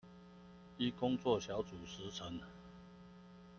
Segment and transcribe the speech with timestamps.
[0.77, 2.41] 依工作小組時程